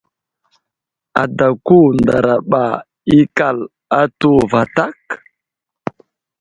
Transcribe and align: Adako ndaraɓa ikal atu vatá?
Adako 1.21 1.77
ndaraɓa 1.99 2.63
ikal 3.19 3.57
atu 4.01 4.29
vatá? 4.51 4.83